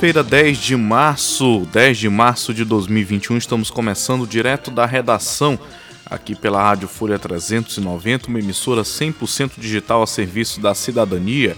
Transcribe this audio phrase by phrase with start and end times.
[0.00, 5.58] Quarta-feira, 10 de março, 10 de março de 2021, estamos começando direto da redação
[6.06, 11.54] aqui pela Rádio Folha 390, uma emissora 100% digital a serviço da cidadania,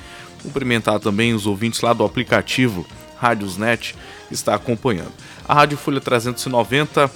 [0.42, 3.94] Cumprimentar também os ouvintes lá do aplicativo Rádiosnet
[4.28, 5.12] que está acompanhando.
[5.48, 7.08] A Rádio Folha 390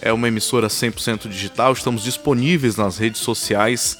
[0.00, 1.72] é uma emissora 100% digital.
[1.72, 3.98] Estamos disponíveis nas redes sociais,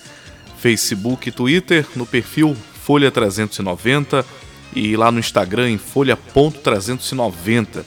[0.57, 4.25] Facebook e Twitter, no perfil Folha 390
[4.73, 7.85] e lá no Instagram em folha.390.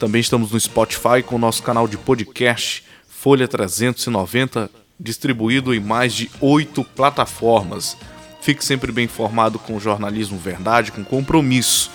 [0.00, 4.68] Também estamos no Spotify com o nosso canal de podcast Folha 390,
[4.98, 7.96] distribuído em mais de oito plataformas.
[8.40, 11.88] Fique sempre bem informado com o jornalismo verdade, com compromisso,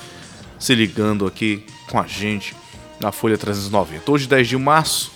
[0.58, 2.56] se ligando aqui com a gente
[3.00, 4.12] na Folha 390.
[4.12, 5.12] Hoje, 10 de março,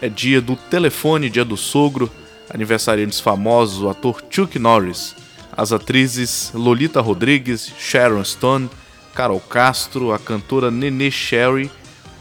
[0.00, 2.10] é dia do telefone, dia do sogro,
[2.52, 5.14] aniversariantes famosos, o ator Chuck Norris,
[5.56, 8.70] as atrizes Lolita Rodrigues, Sharon Stone,
[9.14, 11.70] Carol Castro, a cantora Nenê Sherry,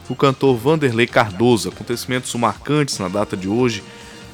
[0.09, 1.69] o cantor Vanderlei Cardoso.
[1.69, 3.83] Acontecimentos marcantes na data de hoje.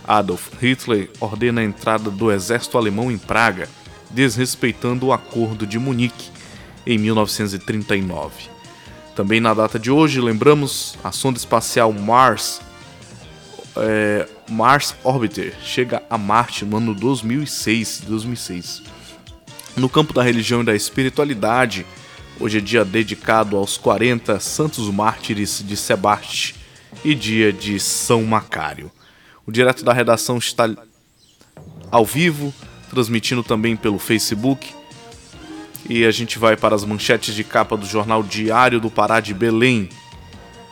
[0.07, 3.69] Adolf Hitler ordena a entrada do exército alemão em Praga,
[4.09, 6.31] desrespeitando o Acordo de Munique
[6.85, 8.56] em 1939.
[9.17, 12.61] Também na data de hoje, lembramos a sonda espacial Mars,
[13.75, 18.03] é, Mars Orbiter, chega a Marte no ano 2006.
[18.05, 18.83] 2006.
[19.75, 21.83] No campo da religião e da espiritualidade,
[22.39, 26.53] hoje é dia dedicado aos 40 santos mártires de Sebaste
[27.03, 28.91] e dia de São Macário.
[29.47, 30.69] O direto da redação está
[31.89, 32.53] ao vivo,
[32.91, 34.71] transmitindo também pelo Facebook
[35.89, 39.33] e a gente vai para as manchetes de capa do jornal Diário do Pará de
[39.33, 39.89] Belém.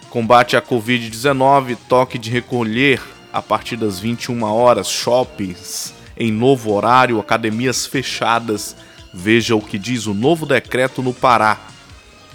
[0.10, 7.20] Combate à Covid-19, toque de recolher a partir das 21 horas, shoppings em novo horário,
[7.20, 8.76] academias fechadas.
[9.14, 11.60] Veja o que diz o novo decreto no Pará.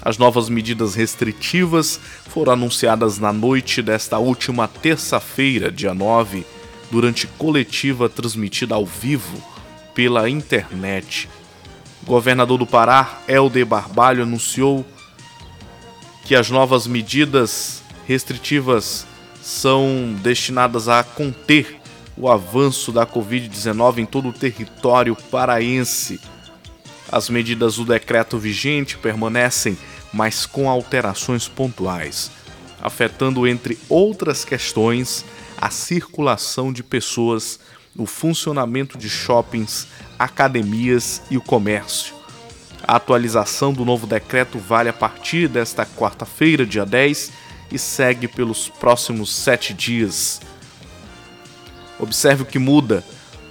[0.02, 6.46] As novas medidas restritivas foram anunciadas na noite desta última terça-feira, dia 9,
[6.90, 9.42] durante coletiva transmitida ao vivo
[9.94, 11.28] pela internet.
[12.02, 14.84] O governador do Pará, Helder Barbalho, anunciou
[16.24, 19.06] que as novas medidas restritivas
[19.42, 21.80] são destinadas a conter
[22.16, 26.20] o avanço da Covid-19 em todo o território paraense.
[27.10, 29.76] As medidas do decreto vigente permanecem,
[30.12, 32.30] mas com alterações pontuais,
[32.80, 35.24] afetando, entre outras questões,
[35.56, 37.58] a circulação de pessoas,
[37.96, 39.88] o funcionamento de shoppings,
[40.20, 42.14] academias e o comércio.
[42.86, 47.32] A atualização do novo decreto vale a partir desta quarta-feira, dia 10,
[47.72, 50.42] e segue pelos próximos sete dias.
[51.98, 53.02] Observe o que muda.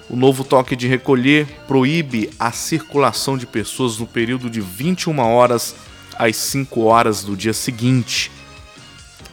[0.08, 5.76] O novo toque de recolher proíbe a circulação de pessoas no período de 21 horas
[6.18, 8.32] às 5 horas do dia seguinte.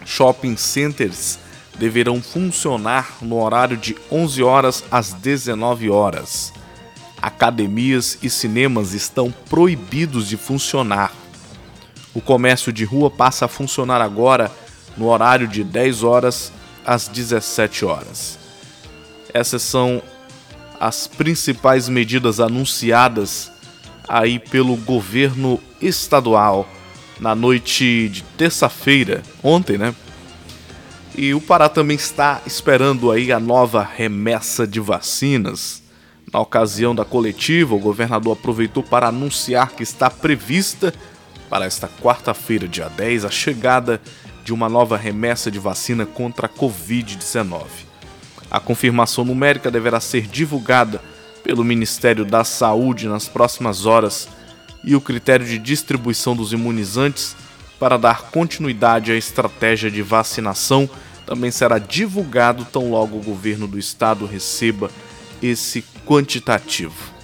[0.06, 1.38] Shopping centers
[1.78, 6.52] deverão funcionar no horário de 11 horas às 19 horas
[7.20, 11.12] academias e cinemas estão proibidos de funcionar.
[12.14, 14.50] O comércio de rua passa a funcionar agora
[14.96, 16.52] no horário de 10 horas
[16.84, 18.38] às 17 horas.
[19.34, 20.02] Essas são
[20.80, 23.50] as principais medidas anunciadas
[24.08, 26.68] aí pelo governo estadual
[27.18, 29.94] na noite de terça-feira, ontem, né?
[31.14, 35.82] E o Pará também está esperando aí a nova remessa de vacinas
[36.36, 40.92] Na ocasião da coletiva, o governador aproveitou para anunciar que está prevista
[41.48, 44.02] para esta quarta-feira, dia 10, a chegada
[44.44, 47.64] de uma nova remessa de vacina contra a Covid-19.
[48.50, 51.00] A confirmação numérica deverá ser divulgada
[51.42, 54.28] pelo Ministério da Saúde nas próximas horas
[54.84, 57.34] e o critério de distribuição dos imunizantes
[57.80, 60.86] para dar continuidade à estratégia de vacinação
[61.24, 64.90] também será divulgado tão logo o governo do estado receba
[65.46, 67.16] esse quantitativo.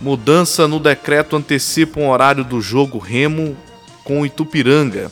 [0.00, 3.56] Mudança no decreto antecipa um horário do jogo Remo
[4.04, 5.10] com Itupiranga.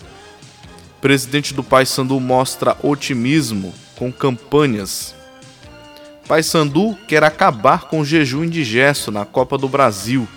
[1.00, 5.14] Presidente do Paysandu mostra otimismo com campanhas.
[6.28, 10.28] Paysandu quer acabar com jejum indigesto na Copa do Brasil.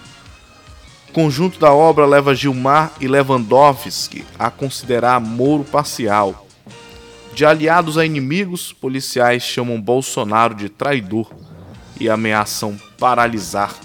[1.13, 6.46] Conjunto da obra leva Gilmar e Lewandowski a considerar Moro parcial.
[7.37, 11.31] De aliados a inimigos, policiais chamam Bolsonaro de traidor
[11.99, 13.75] e ameaçam paralisar.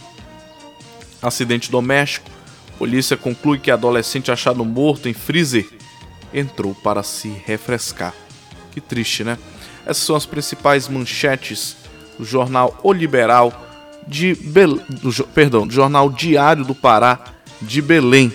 [1.20, 2.31] Acidente doméstico.
[2.78, 5.69] Polícia conclui que adolescente achado morto em freezer
[6.32, 8.14] entrou para se refrescar.
[8.70, 9.37] Que triste, né?
[9.84, 11.76] Essas são as principais manchetes
[12.19, 13.52] do jornal O Liberal
[14.08, 14.76] de Bel...
[14.88, 17.22] do, perdão, do jornal Diário do Pará
[17.60, 18.32] de Belém.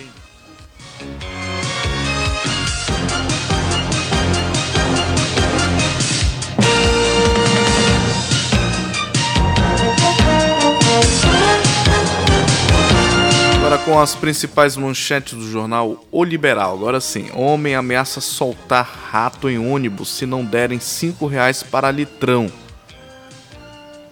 [13.88, 16.74] Com as principais manchetes do jornal O Liberal.
[16.74, 22.52] Agora sim, homem ameaça soltar rato em ônibus se não derem cinco reais para litrão.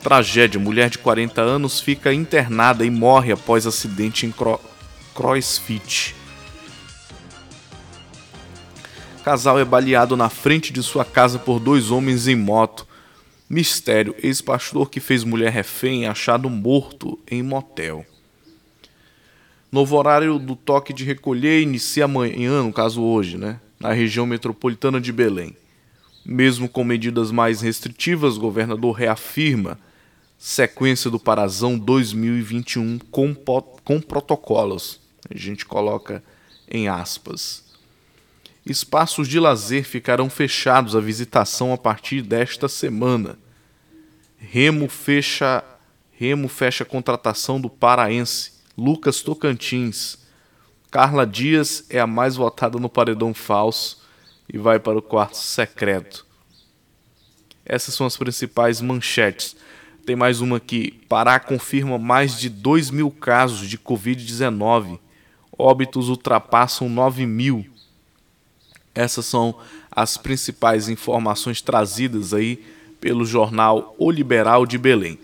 [0.00, 4.58] Tragédia: mulher de 40 anos fica internada e morre após acidente em cro
[5.14, 6.16] crossfit.
[9.22, 12.86] Casal é baleado na frente de sua casa por dois homens em moto.
[13.46, 18.06] Mistério: ex-pastor que fez mulher refém é achado morto em motel.
[19.70, 23.60] Novo horário do toque de recolher inicia amanhã, no caso hoje, né?
[23.78, 25.56] Na região metropolitana de Belém.
[26.24, 29.78] Mesmo com medidas mais restritivas, o governador reafirma
[30.38, 33.34] sequência do Parazão 2021 com,
[33.84, 35.00] com protocolos.
[35.28, 36.22] A gente coloca
[36.68, 37.64] em aspas.
[38.64, 43.38] Espaços de lazer ficarão fechados à visitação a partir desta semana.
[44.38, 45.62] Remo fecha
[46.18, 50.18] Remo fecha a contratação do paraense Lucas Tocantins.
[50.90, 54.02] Carla Dias é a mais votada no paredão falso
[54.52, 56.26] e vai para o quarto secreto.
[57.64, 59.56] Essas são as principais manchetes.
[60.04, 61.00] Tem mais uma aqui.
[61.08, 65.00] Pará confirma mais de 2 mil casos de Covid-19.
[65.58, 67.66] Óbitos ultrapassam 9 mil.
[68.94, 69.58] Essas são
[69.90, 72.64] as principais informações trazidas aí
[73.00, 75.18] pelo jornal O Liberal de Belém.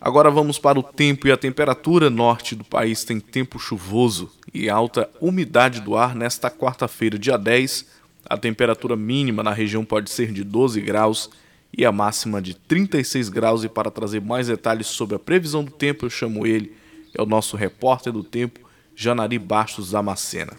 [0.00, 4.70] Agora vamos para o tempo e a temperatura norte do país tem tempo chuvoso e
[4.70, 7.84] alta umidade do ar nesta quarta-feira, dia 10.
[8.24, 11.28] A temperatura mínima na região pode ser de 12 graus
[11.76, 13.62] e a máxima de 36 graus.
[13.62, 16.74] E para trazer mais detalhes sobre a previsão do tempo, eu chamo ele,
[17.14, 18.60] é o nosso repórter do tempo,
[18.96, 20.56] Janari Bastos Damascena.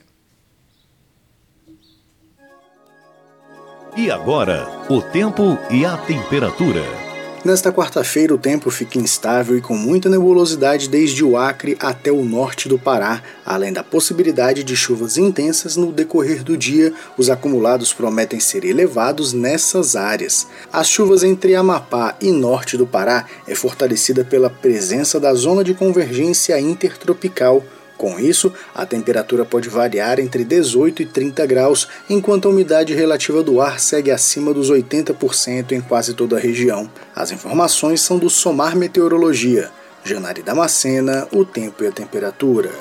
[3.98, 7.11] E agora, o tempo e a temperatura.
[7.44, 12.24] Nesta quarta-feira, o tempo fica instável e com muita nebulosidade desde o Acre até o
[12.24, 16.94] norte do Pará, além da possibilidade de chuvas intensas no decorrer do dia.
[17.18, 20.46] Os acumulados prometem ser elevados nessas áreas.
[20.72, 25.74] As chuvas entre Amapá e norte do Pará é fortalecida pela presença da zona de
[25.74, 27.64] convergência intertropical
[28.02, 33.44] com isso, a temperatura pode variar entre 18 e 30 graus, enquanto a umidade relativa
[33.44, 36.90] do ar segue acima dos 80% em quase toda a região.
[37.16, 39.70] As informações são do Somar Meteorologia.
[40.04, 42.72] Janari Damascena, o tempo e a temperatura.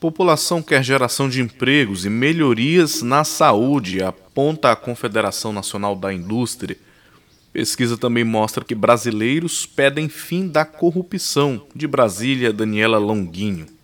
[0.00, 6.87] População quer geração de empregos e melhorias na saúde, aponta a Confederação Nacional da Indústria.
[7.52, 11.66] Pesquisa também mostra que brasileiros pedem fim da corrupção.
[11.74, 13.77] De Brasília, Daniela Longuinho.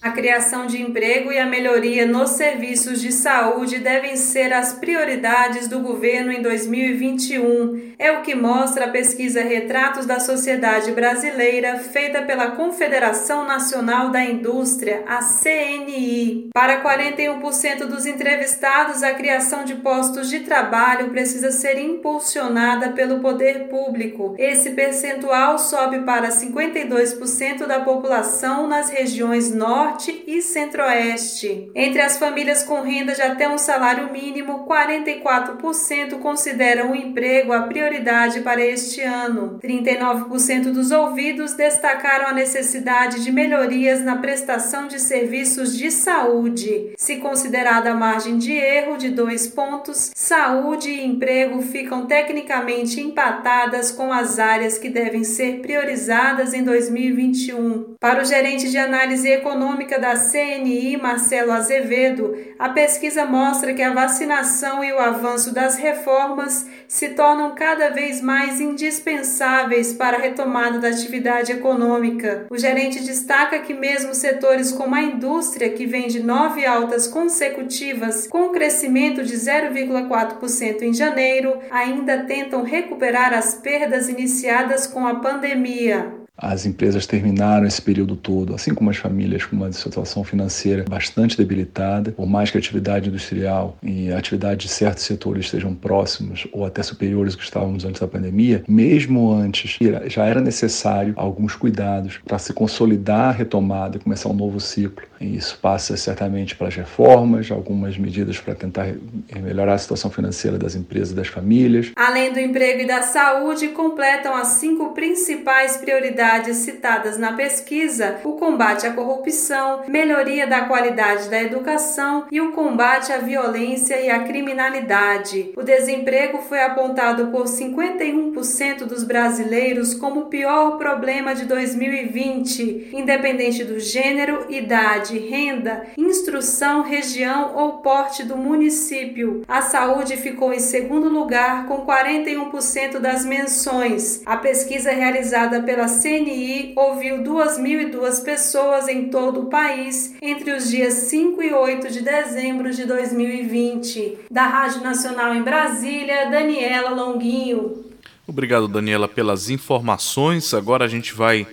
[0.00, 5.66] A criação de emprego e a melhoria nos serviços de saúde devem ser as prioridades
[5.66, 7.94] do governo em 2021.
[7.98, 14.24] É o que mostra a pesquisa Retratos da Sociedade Brasileira, feita pela Confederação Nacional da
[14.24, 16.50] Indústria, a CNI.
[16.54, 23.64] Para 41% dos entrevistados, a criação de postos de trabalho precisa ser impulsionada pelo poder
[23.64, 24.36] público.
[24.38, 31.70] Esse percentual sobe para 52% da população nas regiões norte Norte e Centro-Oeste.
[31.74, 37.62] Entre as famílias com renda de até um salário mínimo, 44% consideram o emprego a
[37.62, 39.58] prioridade para este ano.
[39.62, 46.92] 39% dos ouvidos destacaram a necessidade de melhorias na prestação de serviços de saúde.
[46.98, 53.90] Se considerada a margem de erro de dois pontos, saúde e emprego ficam tecnicamente empatadas
[53.90, 57.94] com as áreas que devem ser priorizadas em 2021.
[57.98, 63.92] Para o gerente de análise econômica da CNI, Marcelo Azevedo, a pesquisa mostra que a
[63.92, 70.78] vacinação e o avanço das reformas se tornam cada vez mais indispensáveis para a retomada
[70.78, 72.46] da atividade econômica.
[72.50, 78.26] O gerente destaca que mesmo setores como a indústria, que vem de nove altas consecutivas,
[78.26, 86.17] com crescimento de 0,4% em janeiro, ainda tentam recuperar as perdas iniciadas com a pandemia.
[86.40, 91.36] As empresas terminaram esse período todo, assim como as famílias, com uma situação financeira bastante
[91.36, 92.12] debilitada.
[92.12, 96.64] Por mais que a atividade industrial e a atividade de certos setores estejam próximos ou
[96.64, 102.20] até superiores ao que estávamos antes da pandemia, mesmo antes já era necessário alguns cuidados
[102.24, 105.07] para se consolidar a retomada e começar um novo ciclo.
[105.20, 108.86] Isso passa certamente pelas reformas, algumas medidas para tentar
[109.34, 111.92] melhorar a situação financeira das empresas e das famílias.
[111.96, 118.18] Além do emprego e da saúde, completam as cinco principais prioridades prioridades citadas na pesquisa
[118.24, 124.10] o combate à corrupção, melhoria da qualidade da educação e o combate à violência e
[124.10, 125.52] à criminalidade.
[125.56, 133.64] O desemprego foi apontado por 51% dos brasileiros como o pior problema de 2020, independente
[133.64, 139.42] do gênero, idade, renda, instrução, região ou porte do município.
[139.46, 144.20] A saúde ficou em segundo lugar com 41% das menções.
[144.26, 150.94] A pesquisa realizada pela CNI ouviu 2.002 pessoas em todo o país entre os dias
[150.94, 154.18] 5 e 8 de dezembro de 2020.
[154.30, 157.84] Da Rádio Nacional em Brasília, Daniela Longuinho.
[158.26, 160.52] Obrigado, Daniela, pelas informações.
[160.52, 161.46] Agora a gente vai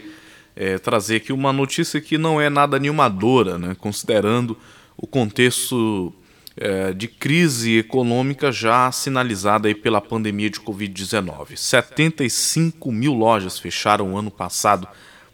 [0.56, 3.76] é, trazer aqui uma notícia que não é nada animadora, né?
[3.78, 4.58] considerando
[4.98, 6.14] o contexto
[6.58, 11.58] é, de crise econômica já sinalizada aí pela pandemia de Covid-19.
[11.58, 14.88] 75 mil lojas fecharam ano passado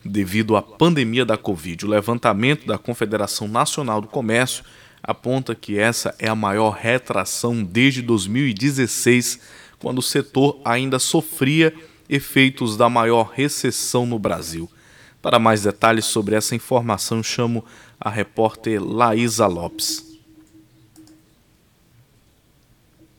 [0.04, 1.86] devido à pandemia da Covid.
[1.86, 4.64] O levantamento da Confederação Nacional do Comércio
[5.04, 9.40] aponta que essa é a maior retração desde 2016,
[9.80, 11.74] quando o setor ainda sofria
[12.10, 14.70] efeitos da maior recessão no Brasil.
[15.22, 17.64] Para mais detalhes sobre essa informação, chamo
[18.00, 20.11] a repórter Laísa Lopes.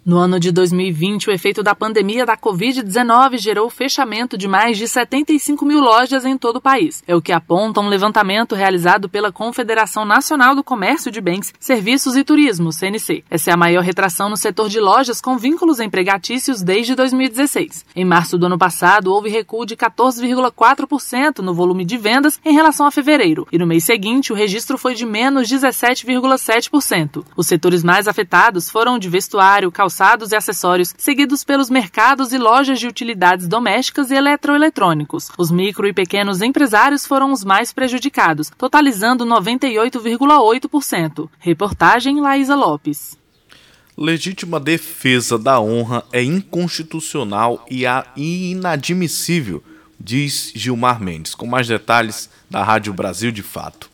[0.04, 4.76] No ano de 2020, o efeito da pandemia da Covid-19 gerou o fechamento de mais
[4.76, 7.04] de 75 mil lojas em todo o país.
[7.06, 12.16] É o que aponta um levantamento realizado pela Confederação Nacional do Comércio de Bens, Serviços
[12.16, 13.22] e Turismo, CNC.
[13.30, 17.86] Essa é a maior retração no setor de lojas com vínculos empregatícios desde 2016.
[17.94, 22.86] Em março do ano passado, houve recuo de 14,4% no volume de vendas em relação
[22.86, 27.24] a fevereiro, e no mês seguinte o registro foi de menos 17,7%.
[27.36, 32.38] Os setores mais afetados foram de vestuário, calçado, calçados e acessórios, seguidos pelos mercados e
[32.38, 35.28] lojas de utilidades domésticas e eletroeletrônicos.
[35.36, 41.28] Os micro e pequenos empresários foram os mais prejudicados, totalizando 98,8%.
[41.38, 43.18] Reportagem Laísa Lopes.
[43.94, 47.84] Legítima defesa da honra é inconstitucional e
[48.50, 49.62] inadmissível,
[50.00, 51.34] diz Gilmar Mendes.
[51.34, 53.91] Com mais detalhes da Rádio Brasil de Fato.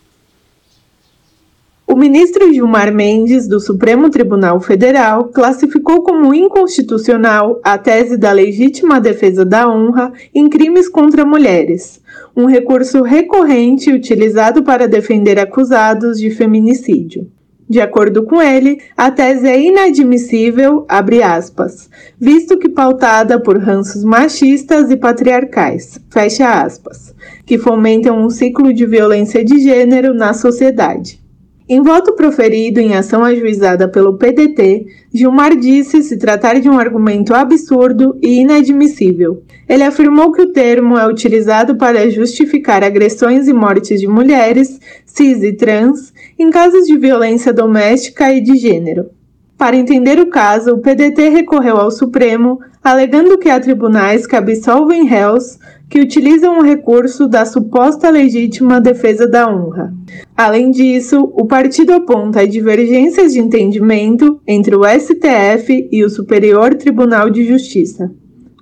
[1.91, 9.01] O ministro Gilmar Mendes, do Supremo Tribunal Federal, classificou como inconstitucional a tese da legítima
[9.01, 11.99] defesa da honra em crimes contra mulheres,
[12.37, 17.27] um recurso recorrente utilizado para defender acusados de feminicídio.
[17.67, 20.85] De acordo com ele, a tese é inadmissível,
[21.25, 21.89] aspas,
[22.21, 25.99] visto que pautada por ranços machistas e patriarcais,
[26.45, 27.15] aspas,
[27.47, 31.27] que fomentam um ciclo de violência de gênero na sociedade.
[31.71, 37.35] Em voto proferido em ação ajuizada pelo PDT, Gilmar disse se tratar de um argumento
[37.35, 39.43] absurdo e inadmissível.
[39.69, 45.43] Ele afirmou que o termo é utilizado para justificar agressões e mortes de mulheres, cis
[45.43, 49.11] e trans, em casos de violência doméstica e de gênero.
[49.59, 55.05] Para entender o caso, o PDT recorreu ao Supremo, alegando que há tribunais que absolvem
[55.05, 59.93] réus que utilizam o recurso da suposta legítima defesa da honra.
[60.37, 67.31] Além disso, o partido aponta divergências de entendimento entre o STF e o Superior Tribunal
[67.31, 68.11] de Justiça.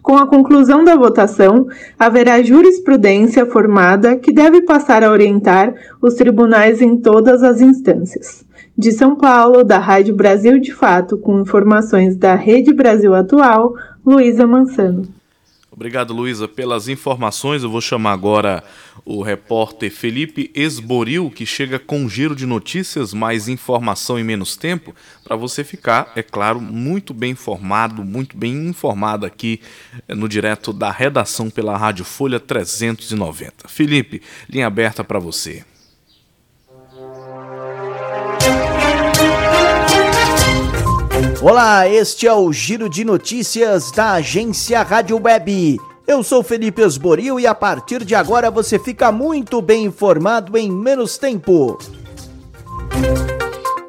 [0.07, 1.67] Com a conclusão da votação,
[1.99, 8.45] haverá jurisprudência formada que deve passar a orientar os tribunais em todas as instâncias.
[8.79, 14.47] De São Paulo, da Rádio Brasil de Fato, com informações da Rede Brasil Atual, Luísa
[14.47, 15.03] Mansano.
[15.77, 17.63] Obrigado, Luísa, pelas informações.
[17.63, 18.65] Eu vou chamar agora
[19.05, 24.57] o repórter Felipe Esboril, que chega com um giro de notícias, mais informação em menos
[24.57, 29.61] tempo, para você ficar, é claro, muito bem informado, muito bem informado aqui
[30.09, 33.69] eh, no direto da redação pela Rádio Folha 390.
[33.69, 35.63] Felipe, linha aberta para você.
[41.49, 45.79] Olá, este é o Giro de Notícias da agência Rádio Web.
[46.05, 50.69] Eu sou Felipe Esboril e a partir de agora você fica muito bem informado em
[50.69, 51.79] menos tempo.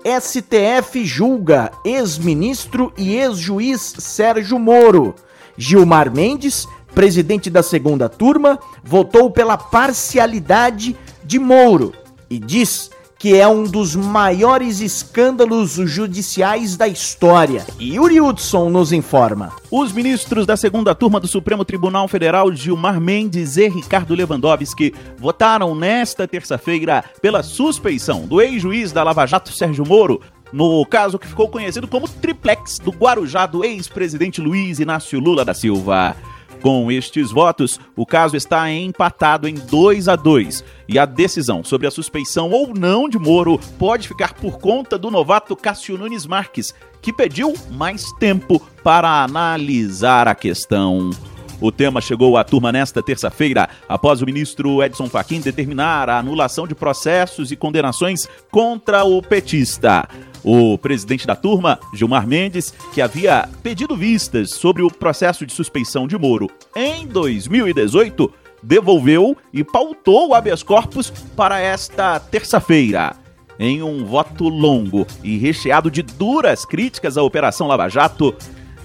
[0.06, 5.16] STF julga ex-ministro e ex-juiz Sérgio Moro.
[5.58, 11.92] Gilmar Mendes, presidente da segunda turma, votou pela parcialidade de Moro
[12.30, 17.66] e diz que é um dos maiores escândalos judiciais da história.
[17.80, 19.52] Yuri Hudson nos informa.
[19.72, 25.74] Os ministros da segunda turma do Supremo Tribunal Federal, Gilmar Mendes e Ricardo Lewandowski, votaram
[25.74, 30.22] nesta terça-feira pela suspeição do ex-juiz da Lava Jato Sérgio Moro
[30.52, 35.54] no caso que ficou conhecido como triplex do Guarujá do ex-presidente Luiz Inácio Lula da
[35.54, 36.16] Silva.
[36.62, 41.88] Com estes votos, o caso está empatado em 2 a 2 e a decisão sobre
[41.88, 46.74] a suspeição ou não de Moro pode ficar por conta do novato Cássio Nunes Marques,
[47.02, 51.12] que pediu mais tempo para analisar a questão.
[51.60, 56.68] O tema chegou à turma nesta terça-feira, após o ministro Edson Fachin determinar a anulação
[56.68, 60.08] de processos e condenações contra o petista.
[60.44, 66.08] O presidente da turma, Gilmar Mendes, que havia pedido vistas sobre o processo de suspeição
[66.08, 73.15] de Moro em 2018, devolveu e pautou o habeas corpus para esta terça-feira.
[73.60, 78.36] Em um voto longo e recheado de duras críticas à Operação Lava Jato,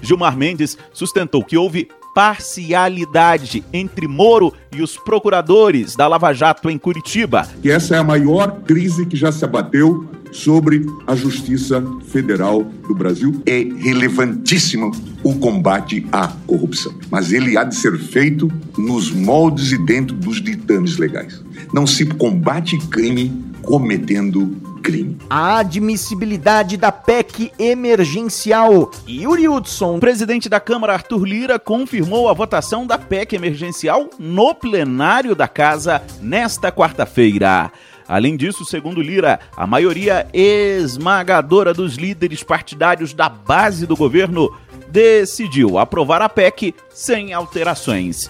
[0.01, 6.77] Gilmar Mendes sustentou que houve parcialidade entre Moro e os procuradores da Lava Jato em
[6.77, 7.47] Curitiba.
[7.63, 12.95] E essa é a maior crise que já se abateu sobre a Justiça Federal do
[12.95, 13.41] Brasil.
[13.45, 14.91] É relevantíssimo
[15.23, 20.41] o combate à corrupção, mas ele há de ser feito nos moldes e dentro dos
[20.41, 21.41] ditames legais.
[21.73, 25.17] Não se combate crime cometendo crime.
[25.29, 28.91] A admissibilidade da PEC emergencial.
[29.07, 35.33] Yuri Hudson, presidente da Câmara Arthur Lira, confirmou a votação da PEC emergencial no plenário
[35.33, 37.71] da casa nesta quarta-feira.
[38.07, 44.53] Além disso, segundo Lira, a maioria esmagadora dos líderes partidários da base do governo
[44.89, 48.29] decidiu aprovar a PEC sem alterações.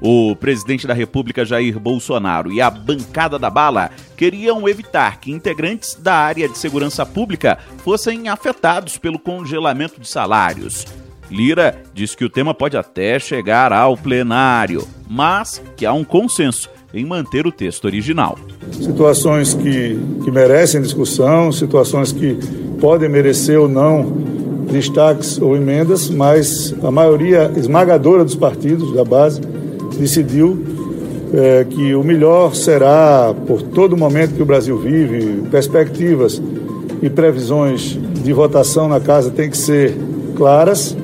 [0.00, 5.94] O presidente da República Jair Bolsonaro e a bancada da bala queriam evitar que integrantes
[5.94, 10.86] da área de segurança pública fossem afetados pelo congelamento de salários.
[11.30, 16.68] Lira diz que o tema pode até chegar ao plenário, mas que há um consenso
[16.92, 18.38] em manter o texto original.
[18.72, 22.36] Situações que, que merecem discussão, situações que
[22.80, 24.40] podem merecer ou não
[24.72, 29.40] destaques ou emendas, mas a maioria esmagadora dos partidos da base
[30.00, 30.64] decidiu
[31.32, 36.42] é, que o melhor será, por todo o momento que o Brasil vive, perspectivas
[37.02, 39.96] e previsões de votação na casa têm que ser
[40.36, 40.96] claras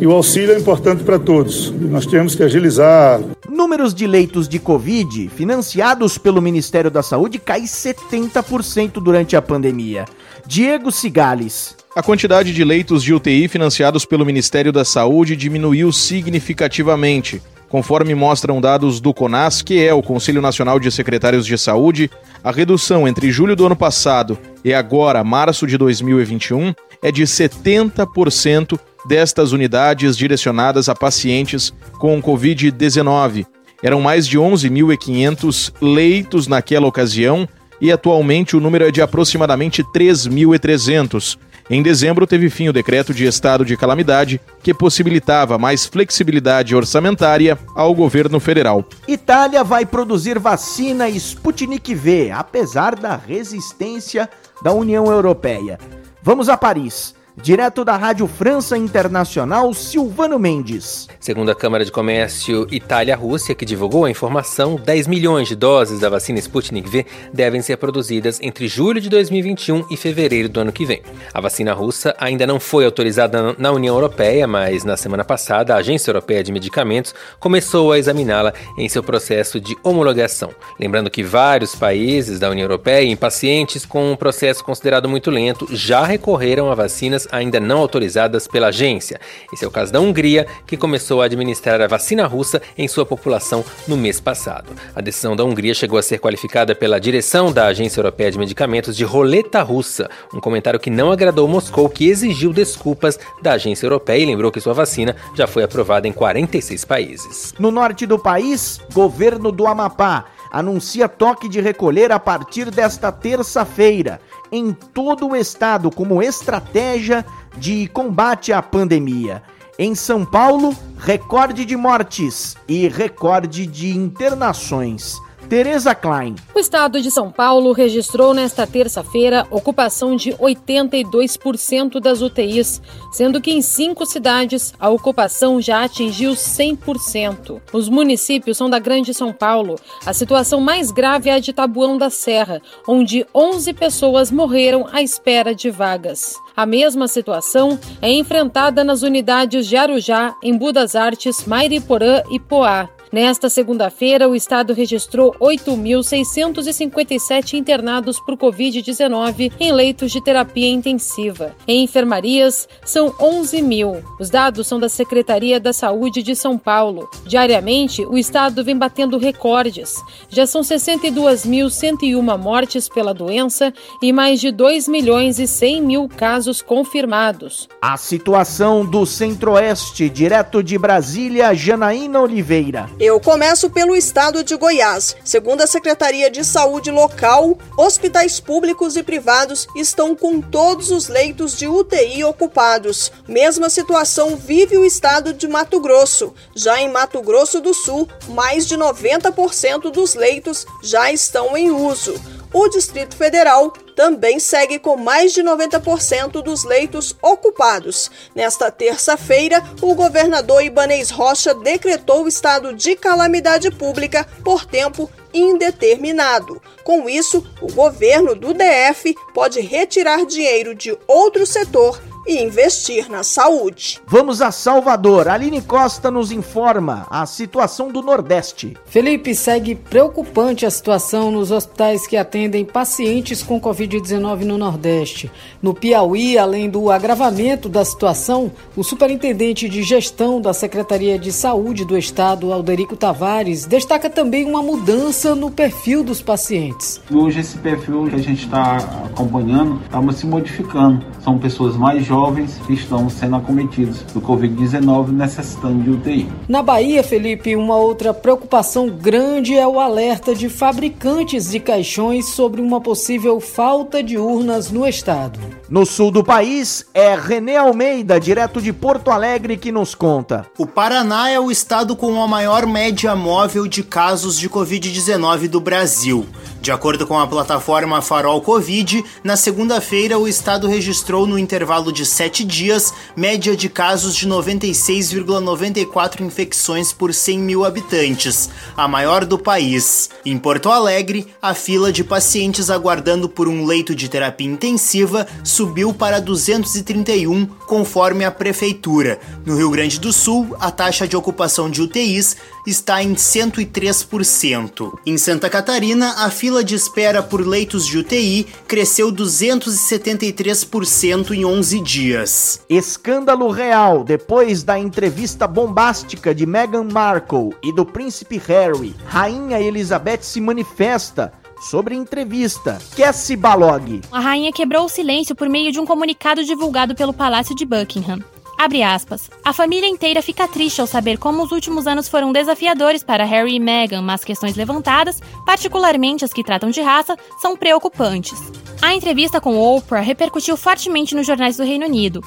[0.00, 1.70] e o auxílio é importante para todos.
[1.70, 3.20] Nós temos que agilizar.
[3.48, 10.06] Números de leitos de Covid financiados pelo Ministério da Saúde cai 70% durante a pandemia.
[10.46, 11.76] Diego Cigales.
[11.94, 17.42] A quantidade de leitos de UTI financiados pelo Ministério da Saúde diminuiu significativamente.
[17.70, 22.10] Conforme mostram dados do CONAS, que é o Conselho Nacional de Secretários de Saúde,
[22.42, 28.76] a redução entre julho do ano passado e agora, março de 2021, é de 70%
[29.06, 33.46] destas unidades direcionadas a pacientes com Covid-19.
[33.82, 37.48] Eram mais de 11.500 leitos naquela ocasião
[37.80, 41.38] e atualmente o número é de aproximadamente 3.300.
[41.72, 47.56] Em dezembro, teve fim o decreto de estado de calamidade, que possibilitava mais flexibilidade orçamentária
[47.76, 48.84] ao governo federal.
[49.06, 54.28] Itália vai produzir vacina Sputnik V, apesar da resistência
[54.64, 55.78] da União Europeia.
[56.20, 57.14] Vamos a Paris.
[57.36, 61.08] Direto da Rádio França Internacional, Silvano Mendes.
[61.20, 66.08] Segundo a Câmara de Comércio Itália-Rússia, que divulgou a informação, 10 milhões de doses da
[66.08, 70.84] vacina Sputnik V devem ser produzidas entre julho de 2021 e fevereiro do ano que
[70.84, 71.02] vem.
[71.32, 75.78] A vacina russa ainda não foi autorizada na União Europeia, mas na semana passada a
[75.78, 80.50] Agência Europeia de Medicamentos começou a examiná-la em seu processo de homologação.
[80.78, 86.04] Lembrando que vários países da União Europeia, impacientes com um processo considerado muito lento, já
[86.04, 89.20] recorreram a vacinas ainda não autorizadas pela agência.
[89.52, 93.04] Esse é o caso da Hungria, que começou a administrar a vacina russa em sua
[93.04, 94.72] população no mês passado.
[94.94, 98.96] A decisão da Hungria chegou a ser qualificada pela direção da Agência Europeia de Medicamentos
[98.96, 104.22] de roleta russa, um comentário que não agradou Moscou, que exigiu desculpas da agência europeia
[104.22, 107.54] e lembrou que sua vacina já foi aprovada em 46 países.
[107.58, 114.20] No norte do país, governo do Amapá anuncia toque de recolher a partir desta terça-feira
[114.52, 117.24] em todo o estado como estratégia
[117.56, 119.42] de combate à pandemia.
[119.78, 125.16] Em São Paulo, recorde de mortes e recorde de internações.
[125.50, 126.36] Tereza Klein.
[126.54, 133.50] O estado de São Paulo registrou nesta terça-feira ocupação de 82% das UTIs, sendo que
[133.50, 137.60] em cinco cidades a ocupação já atingiu 100%.
[137.72, 139.74] Os municípios são da Grande São Paulo.
[140.06, 145.02] A situação mais grave é a de Tabuão da Serra, onde 11 pessoas morreram à
[145.02, 146.36] espera de vagas.
[146.56, 152.88] A mesma situação é enfrentada nas unidades de Arujá, Embu das Artes, Mairiporã e Poá.
[153.12, 161.56] Nesta segunda-feira, o estado registrou 8.657 internados por Covid-19 em leitos de terapia intensiva.
[161.66, 164.00] Em enfermarias, são 11 mil.
[164.20, 167.10] Os dados são da Secretaria da Saúde de São Paulo.
[167.26, 169.96] Diariamente, o estado vem batendo recordes.
[170.28, 176.62] Já são 62.101 mortes pela doença e mais de 2 milhões e 100 mil casos
[176.62, 177.68] confirmados.
[177.82, 182.88] A situação do Centro-Oeste, direto de Brasília, Janaína Oliveira.
[183.00, 185.16] Eu começo pelo estado de Goiás.
[185.24, 191.56] Segundo a Secretaria de Saúde local, hospitais públicos e privados estão com todos os leitos
[191.56, 193.10] de UTI ocupados.
[193.26, 196.34] Mesma situação vive o estado de Mato Grosso.
[196.54, 202.20] Já em Mato Grosso do Sul, mais de 90% dos leitos já estão em uso.
[202.52, 208.10] O Distrito Federal também segue com mais de 90% dos leitos ocupados.
[208.34, 216.62] Nesta terça-feira, o governador Ibanez Rocha decretou o estado de calamidade pública por tempo indeterminado.
[216.82, 223.22] Com isso, o governo do DF pode retirar dinheiro de outro setor e investir na
[223.22, 224.00] saúde.
[224.06, 225.28] Vamos a Salvador.
[225.28, 228.76] Aline Costa nos informa a situação do Nordeste.
[228.86, 235.30] Felipe, segue preocupante a situação nos hospitais que atendem pacientes com Covid-19 no Nordeste.
[235.62, 241.84] No Piauí, além do agravamento da situação, o superintendente de gestão da Secretaria de Saúde
[241.84, 247.00] do Estado, Alderico Tavares, destaca também uma mudança no perfil dos pacientes.
[247.10, 251.04] Hoje, esse perfil que a gente está acompanhando está se modificando.
[251.22, 256.28] São pessoas mais jovens estão sendo acometidos do Covid-19 necessitando de UTI.
[256.48, 262.60] Na Bahia, Felipe, uma outra preocupação grande é o alerta de fabricantes de caixões sobre
[262.60, 265.38] uma possível falta de urnas no estado.
[265.70, 270.44] No sul do país, é René Almeida, direto de Porto Alegre, que nos conta.
[270.58, 275.60] O Paraná é o estado com a maior média móvel de casos de Covid-19 do
[275.60, 276.26] Brasil.
[276.60, 282.04] De acordo com a plataforma Farol Covid, na segunda-feira o estado registrou no intervalo de
[282.04, 289.38] sete dias média de casos de 96,94 infecções por 100 mil habitantes, a maior do
[289.38, 290.10] país.
[290.26, 295.26] Em Porto Alegre, a fila de pacientes aguardando por um leito de terapia intensiva
[295.60, 299.20] subiu para 231, conforme a prefeitura.
[299.44, 302.34] No Rio Grande do Sul, a taxa de ocupação de UTIs
[302.66, 304.90] está em 103%.
[305.04, 311.80] Em Santa Catarina, a fila de espera por leitos de UTI cresceu 273% em 11
[311.82, 312.62] dias.
[312.66, 318.96] Escândalo real depois da entrevista bombástica de Meghan Markle e do príncipe Harry.
[319.04, 322.78] Rainha Elizabeth se manifesta sobre entrevista.
[322.96, 324.00] Cassie Balog.
[324.10, 328.24] A rainha quebrou o silêncio por meio de um comunicado divulgado pelo Palácio de Buckingham.
[328.60, 329.30] Abre aspas.
[329.42, 333.54] A família inteira fica triste ao saber como os últimos anos foram desafiadores para Harry
[333.54, 338.38] e Meghan, mas questões levantadas, particularmente as que tratam de raça, são preocupantes.
[338.82, 342.22] A entrevista com Oprah repercutiu fortemente nos jornais do Reino Unido.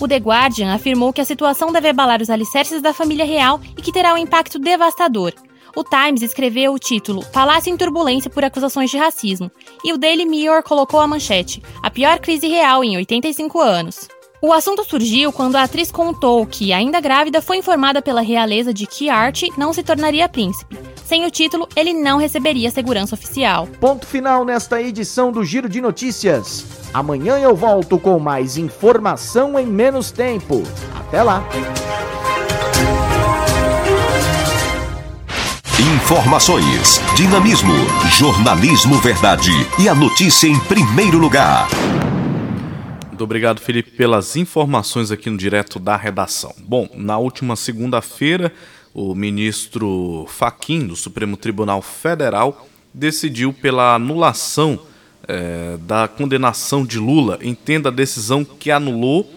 [0.00, 3.82] O The Guardian afirmou que a situação deve abalar os alicerces da família real e
[3.82, 5.34] que terá um impacto devastador.
[5.76, 9.50] O Times escreveu o título Palácio em Turbulência por acusações de racismo,
[9.84, 14.08] e o Daily Mirror colocou a manchete A pior crise real em 85 anos.
[14.40, 18.86] O assunto surgiu quando a atriz contou que, ainda grávida, foi informada pela realeza de
[18.86, 20.78] que Art não se tornaria príncipe.
[21.02, 23.66] Sem o título, ele não receberia segurança oficial.
[23.80, 26.66] Ponto final nesta edição do Giro de Notícias.
[26.92, 30.62] Amanhã eu volto com mais informação em menos tempo.
[30.94, 31.42] Até lá!
[35.80, 37.72] Informações, dinamismo,
[38.16, 41.68] jornalismo verdade e a notícia em primeiro lugar.
[43.08, 46.54] Muito obrigado, Felipe, pelas informações aqui no direto da redação.
[46.60, 48.52] Bom, na última segunda-feira,
[48.94, 54.78] o ministro Faquim do Supremo Tribunal Federal decidiu pela anulação
[55.26, 57.40] é, da condenação de Lula.
[57.42, 59.28] Entenda a decisão que anulou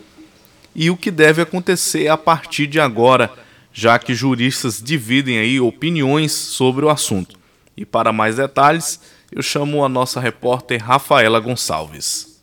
[0.75, 3.31] e o que deve acontecer a partir de agora,
[3.79, 7.37] já que juristas dividem aí opiniões sobre o assunto.
[7.77, 8.99] E para mais detalhes,
[9.31, 12.36] eu chamo a nossa repórter Rafaela Gonçalves.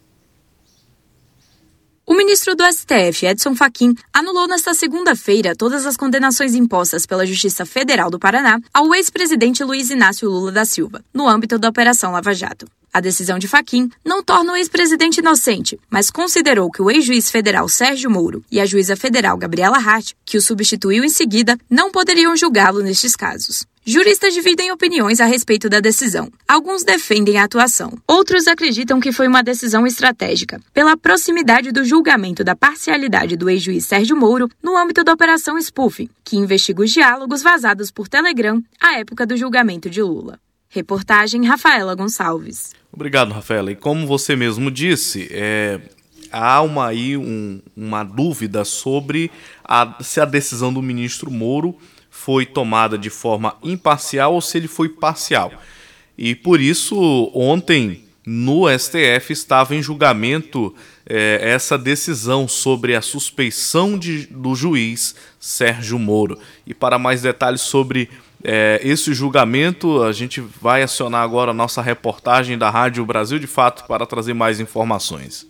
[2.07, 7.64] O ministro do STF, Edson Fachin, anulou nesta segunda-feira todas as condenações impostas pela Justiça
[7.64, 12.35] Federal do Paraná ao ex-presidente Luiz Inácio Lula da Silva, no âmbito da Operação Lava
[12.35, 12.67] Jato.
[12.93, 17.69] A decisão de Faquim não torna o ex-presidente inocente, mas considerou que o ex-juiz federal
[17.71, 22.37] Sérgio Moro e a juíza federal Gabriela Hart, que o substituiu em seguida, não poderiam
[22.37, 23.64] julgá-lo nestes casos.
[23.87, 26.31] Juristas dividem opiniões a respeito da decisão.
[26.49, 27.92] Alguns defendem a atuação.
[28.09, 33.85] Outros acreditam que foi uma decisão estratégica, pela proximidade do julgamento da parcialidade do ex-juiz
[33.85, 38.99] Sérgio Moro no âmbito da Operação Spoofing, que investiga os diálogos vazados por Telegram à
[38.99, 40.40] época do julgamento de Lula.
[40.70, 42.73] Reportagem Rafaela Gonçalves.
[42.90, 43.70] Obrigado, Rafaela.
[43.70, 45.79] E como você mesmo disse, é,
[46.33, 49.31] há uma, aí um, uma dúvida sobre
[49.62, 51.77] a, se a decisão do ministro Moro
[52.25, 55.53] foi tomada de forma imparcial ou se ele foi parcial.
[56.17, 60.75] E por isso, ontem, no STF, estava em julgamento
[61.07, 66.39] é, essa decisão sobre a suspeição de, do juiz Sérgio Moro.
[66.67, 68.09] E para mais detalhes sobre
[68.43, 73.47] é, esse julgamento, a gente vai acionar agora a nossa reportagem da Rádio Brasil de
[73.47, 75.47] Fato para trazer mais informações.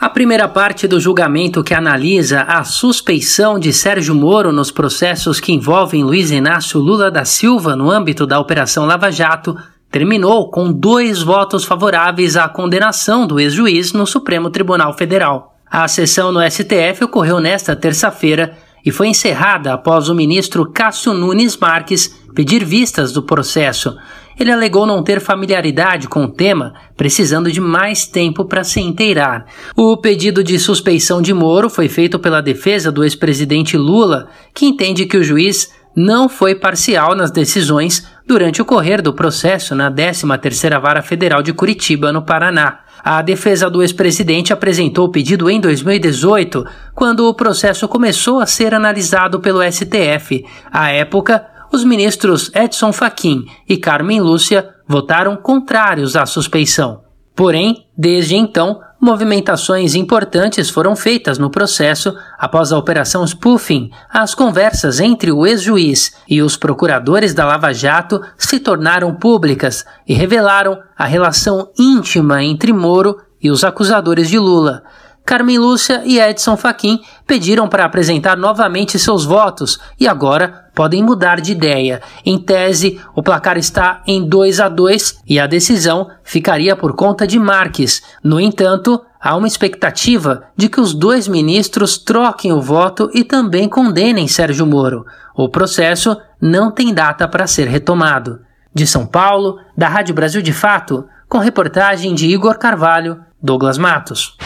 [0.00, 5.52] A primeira parte do julgamento que analisa a suspeição de Sérgio Moro nos processos que
[5.52, 9.54] envolvem Luiz Inácio Lula da Silva no âmbito da Operação Lava Jato
[9.90, 15.54] terminou com dois votos favoráveis à condenação do ex-juiz no Supremo Tribunal Federal.
[15.70, 21.58] A sessão no STF ocorreu nesta terça-feira e foi encerrada após o ministro Cássio Nunes
[21.58, 23.94] Marques pedir vistas do processo,
[24.42, 29.44] ele alegou não ter familiaridade com o tema, precisando de mais tempo para se inteirar.
[29.76, 35.06] O pedido de suspeição de Moro foi feito pela defesa do ex-presidente Lula, que entende
[35.06, 40.80] que o juiz não foi parcial nas decisões durante o correr do processo na 13ª
[40.80, 42.80] Vara Federal de Curitiba, no Paraná.
[43.02, 48.74] A defesa do ex-presidente apresentou o pedido em 2018, quando o processo começou a ser
[48.74, 50.44] analisado pelo STF.
[50.70, 57.02] À época, os ministros Edson Fachin e Carmen Lúcia votaram contrários à suspeição.
[57.34, 63.90] Porém, desde então, movimentações importantes foram feitas no processo após a operação spoofing.
[64.10, 70.12] As conversas entre o ex-juiz e os procuradores da Lava Jato se tornaram públicas e
[70.12, 74.82] revelaram a relação íntima entre Moro e os acusadores de Lula.
[75.24, 81.40] Carmen Lúcia e Edson Fachin pediram para apresentar novamente seus votos e agora podem mudar
[81.40, 82.00] de ideia.
[82.24, 87.26] Em tese, o placar está em 2 a 2 e a decisão ficaria por conta
[87.26, 88.02] de Marques.
[88.24, 93.68] No entanto, há uma expectativa de que os dois ministros troquem o voto e também
[93.68, 95.04] condenem Sérgio Moro.
[95.36, 98.40] O processo não tem data para ser retomado.
[98.74, 104.36] De São Paulo, da Rádio Brasil de Fato, com reportagem de Igor Carvalho, Douglas Matos.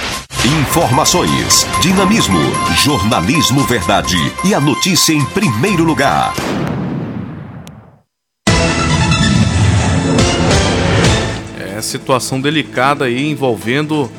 [0.46, 2.38] Informações, dinamismo,
[2.76, 6.34] jornalismo verdade e a notícia em primeiro lugar.
[11.58, 14.10] É situação delicada aí envolvendo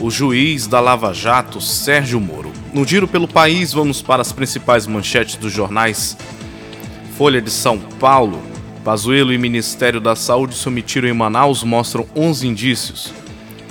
[0.00, 2.50] o juiz da Lava Jato, Sérgio Moro.
[2.72, 6.16] No giro pelo país, vamos para as principais manchetes dos jornais.
[7.18, 8.42] Folha de São Paulo.
[8.82, 13.21] Pazuello e Ministério da Saúde se omitiram em Manaus mostram 11 indícios.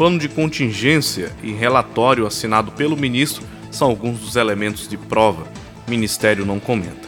[0.02, 5.44] Plano de contingência e relatório assinado pelo ministro são alguns dos elementos de prova.
[5.88, 7.08] O ministério não comenta.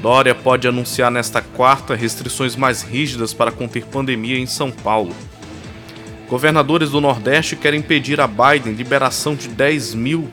[0.00, 5.12] Dória pode anunciar nesta quarta restrições mais rígidas para conter pandemia em São Paulo.
[6.28, 10.28] Governadores do Nordeste querem pedir a Biden liberação de 10, mil,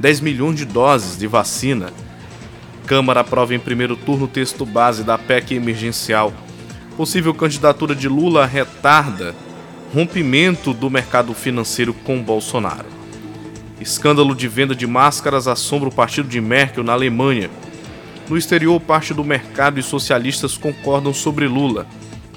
[0.00, 1.92] 10 milhões de doses de vacina.
[2.86, 6.32] Câmara aprova em primeiro turno o texto base da PEC emergencial.
[6.96, 9.34] Possível candidatura de Lula retarda
[9.94, 12.88] rompimento do mercado financeiro com Bolsonaro.
[13.80, 17.48] Escândalo de venda de máscaras assombra o partido de Merkel na Alemanha.
[18.28, 21.86] No exterior, parte do mercado e socialistas concordam sobre Lula.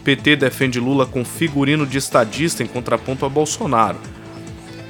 [0.04, 3.98] PT defende Lula com figurino de estadista em contraponto a Bolsonaro.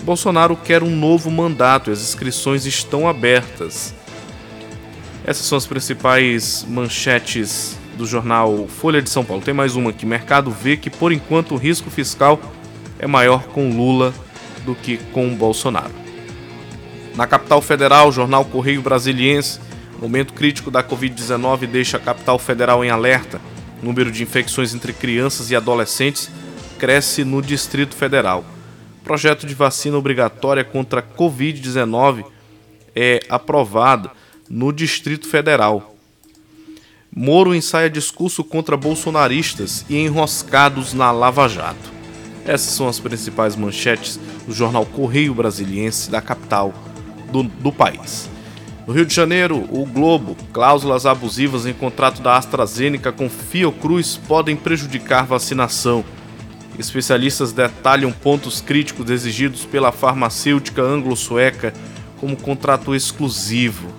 [0.03, 3.95] Bolsonaro quer um novo mandato e as inscrições estão abertas.
[5.23, 9.41] Essas são as principais manchetes do jornal Folha de São Paulo.
[9.41, 10.05] Tem mais uma aqui.
[10.05, 12.39] Mercado vê que, por enquanto, o risco fiscal
[12.99, 14.13] é maior com Lula
[14.65, 15.93] do que com Bolsonaro.
[17.15, 19.59] Na capital federal, o jornal Correio Brasiliense
[19.99, 23.41] Momento crítico da Covid-19 deixa a capital federal em alerta.
[23.81, 26.29] O número de infecções entre crianças e adolescentes
[26.77, 28.45] cresce no Distrito Federal.
[29.01, 32.25] O projeto de vacina obrigatória contra a Covid-19
[32.95, 34.11] é aprovado
[34.47, 35.95] no Distrito Federal.
[37.15, 41.96] Moro ensaia discurso contra bolsonaristas e enroscados na Lava Jato.
[42.47, 46.73] Essas são as principais manchetes do jornal Correio Brasiliense da capital
[47.29, 48.29] do, do país.
[48.87, 54.55] No Rio de Janeiro, o Globo, cláusulas abusivas em contrato da AstraZeneca com Fiocruz podem
[54.55, 56.05] prejudicar vacinação.
[56.79, 61.73] Especialistas detalham pontos críticos exigidos pela farmacêutica anglo-sueca
[62.17, 63.89] como contrato exclusivo,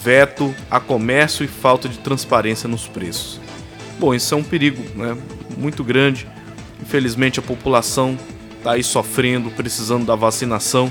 [0.00, 3.40] veto a comércio e falta de transparência nos preços.
[3.98, 5.16] Bom, isso é um perigo né,
[5.56, 6.28] muito grande.
[6.86, 8.16] Infelizmente, a população
[8.58, 10.90] está aí sofrendo, precisando da vacinação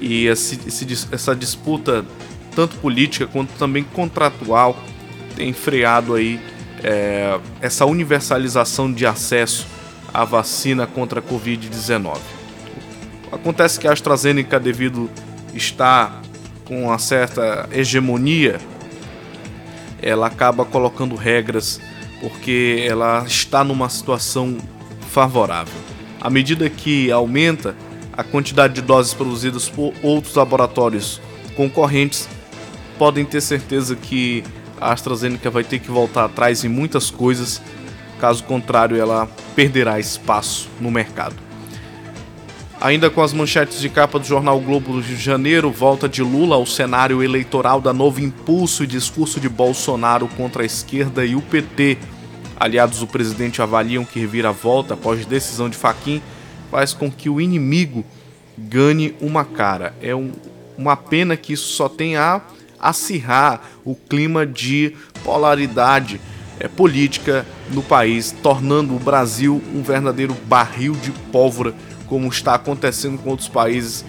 [0.00, 2.04] e esse, esse, essa disputa
[2.54, 4.76] tanto política quanto também contratual,
[5.36, 6.40] tem freado aí
[6.82, 9.68] é, essa universalização de acesso
[10.12, 12.18] à vacina contra a Covid-19.
[13.30, 15.08] Acontece que a AstraZeneca, devido
[15.54, 16.20] estar
[16.64, 18.58] com uma certa hegemonia,
[20.02, 21.80] ela acaba colocando regras
[22.20, 24.58] porque ela está numa situação
[25.10, 25.74] favorável.
[26.20, 27.74] À medida que aumenta
[28.12, 31.20] a quantidade de doses produzidas por outros laboratórios
[31.56, 32.28] concorrentes,
[32.98, 34.44] podem ter certeza que
[34.80, 37.60] a AstraZeneca vai ter que voltar atrás em muitas coisas,
[38.20, 41.34] caso contrário, ela perderá espaço no mercado.
[42.80, 46.22] Ainda com as manchetes de capa do jornal Globo do Rio de Janeiro, volta de
[46.22, 51.36] Lula ao cenário eleitoral da novo impulso e discurso de Bolsonaro contra a esquerda e
[51.36, 51.98] o PT.
[52.60, 56.20] Aliados do presidente avaliam que reviravolta após decisão de Faquim
[56.70, 58.04] faz com que o inimigo
[58.58, 59.94] ganhe uma cara.
[60.02, 60.30] É um,
[60.76, 64.94] uma pena que isso só tenha a acirrar o clima de
[65.24, 66.20] polaridade
[66.58, 71.74] é, política no país, tornando o Brasil um verdadeiro barril de pólvora,
[72.06, 74.04] como está acontecendo com outros países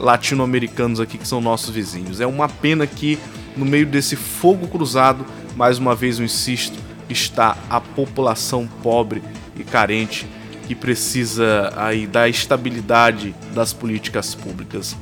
[0.00, 2.20] latino-americanos aqui que são nossos vizinhos.
[2.20, 3.20] É uma pena que
[3.56, 6.76] no meio desse fogo cruzado, mais uma vez eu insisto,
[7.08, 9.22] está a população pobre
[9.56, 10.26] e carente
[10.66, 14.96] que precisa aí da estabilidade das políticas públicas.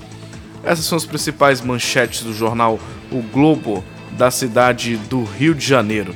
[0.65, 2.79] Essas são as principais manchetes do jornal
[3.11, 6.15] O Globo da cidade do Rio de Janeiro.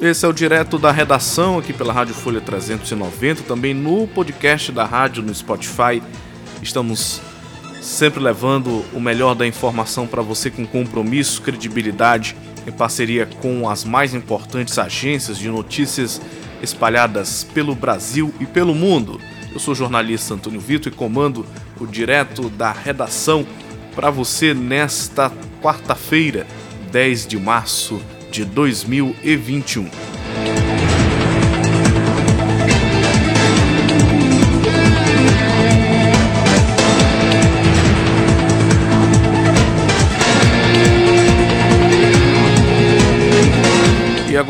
[0.00, 4.84] Esse é o direto da redação aqui pela Rádio Folha 390, também no podcast da
[4.84, 6.02] rádio no Spotify.
[6.62, 7.20] Estamos
[7.80, 13.84] sempre levando o melhor da informação para você com compromisso, credibilidade em parceria com as
[13.84, 16.20] mais importantes agências de notícias
[16.62, 19.18] espalhadas pelo Brasil e pelo mundo.
[19.52, 21.46] Eu sou o jornalista Antônio Vitor e comando
[21.80, 23.46] o direto da redação
[23.94, 26.46] para você nesta quarta-feira,
[26.92, 30.59] 10 de março de 2021.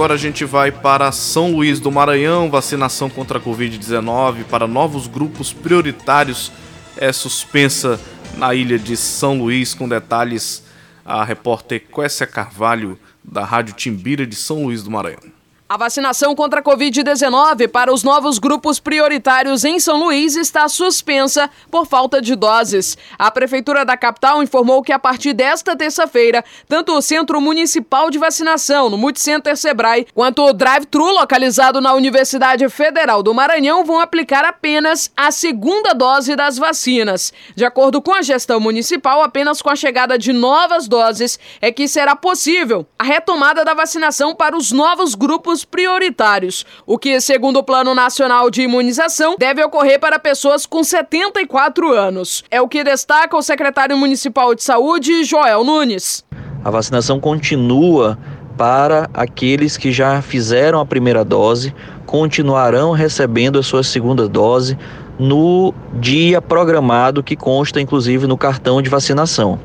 [0.01, 5.07] Agora a gente vai para São Luís do Maranhão, vacinação contra a Covid-19 para novos
[5.07, 6.51] grupos prioritários
[6.97, 8.01] é suspensa
[8.39, 10.65] na ilha de São Luís, com detalhes
[11.05, 15.21] a repórter Quécia Carvalho, da Rádio Timbira de São Luís do Maranhão.
[15.71, 21.49] A vacinação contra a Covid-19 para os novos grupos prioritários em São Luís está suspensa
[21.71, 22.99] por falta de doses.
[23.17, 28.19] A Prefeitura da capital informou que a partir desta terça-feira, tanto o Centro Municipal de
[28.19, 34.45] Vacinação, no Multicenter Sebrae, quanto o Drive-Thru, localizado na Universidade Federal do Maranhão, vão aplicar
[34.45, 37.33] apenas a segunda dose das vacinas.
[37.55, 41.87] De acordo com a gestão municipal, apenas com a chegada de novas doses é que
[41.87, 47.59] será possível a retomada da vacinação para os novos grupos grupos prioritários, o que, segundo
[47.59, 52.45] o Plano Nacional de Imunização, deve ocorrer para pessoas com 74 anos.
[52.51, 56.25] É o que destaca o secretário municipal de saúde, Joel Nunes.
[56.65, 58.19] A vacinação continua
[58.57, 64.77] para aqueles que já fizeram a primeira dose, continuarão recebendo a sua segunda dose
[65.19, 69.59] no dia programado que consta inclusive no cartão de vacinação.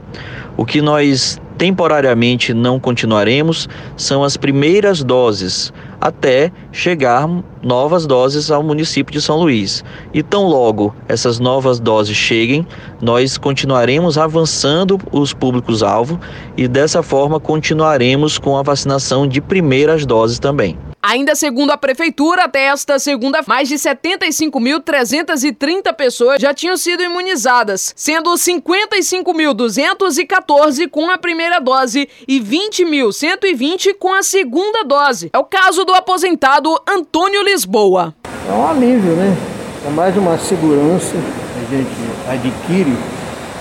[0.57, 7.27] O que nós temporariamente não continuaremos são as primeiras doses, até chegar
[7.61, 9.83] novas doses ao município de São Luís.
[10.13, 12.65] E tão logo essas novas doses cheguem,
[13.01, 16.19] nós continuaremos avançando os públicos-alvo
[16.55, 20.77] e dessa forma continuaremos com a vacinação de primeiras doses também.
[21.07, 27.93] Ainda segundo a prefeitura, até esta segunda, mais de 75.330 pessoas já tinham sido imunizadas,
[27.95, 35.29] sendo 55.214 com a primeira dose e 20.120 com a segunda dose.
[35.31, 38.15] É o caso do aposentado Antônio Lisboa.
[38.49, 39.37] É um alívio, né?
[39.85, 41.91] É mais uma segurança que a gente
[42.27, 42.97] adquire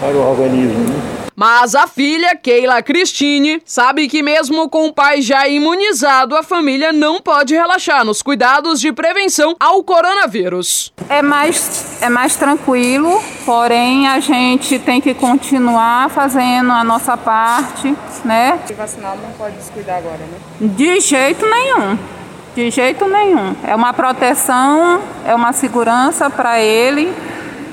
[0.00, 1.23] para o organismo, né?
[1.36, 6.92] Mas a filha, Keila Cristine, sabe que mesmo com o pai já imunizado, a família
[6.92, 10.92] não pode relaxar nos cuidados de prevenção ao coronavírus.
[11.08, 17.96] É mais, é mais tranquilo, porém a gente tem que continuar fazendo a nossa parte,
[18.24, 18.60] né?
[18.70, 20.38] E vacinado não pode descuidar agora, né?
[20.60, 21.98] De jeito nenhum.
[22.54, 23.56] De jeito nenhum.
[23.66, 27.12] É uma proteção, é uma segurança para ele,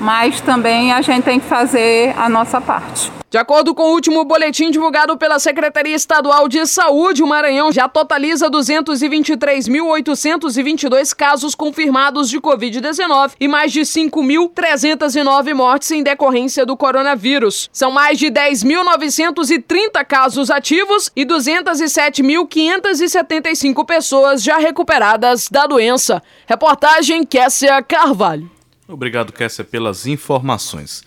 [0.02, 3.12] mas também a gente tem que fazer a nossa parte.
[3.30, 7.88] De acordo com o último boletim divulgado pela Secretaria Estadual de Saúde, o Maranhão já
[7.88, 17.70] totaliza 223.822 casos confirmados de Covid-19 e mais de 5.309 mortes em decorrência do coronavírus.
[17.72, 26.22] São mais de 10.930 casos ativos e 207.575 pessoas já recuperadas da doença.
[26.46, 28.61] Reportagem Kessia Carvalho.
[28.88, 31.02] Obrigado, Kessia, pelas informações.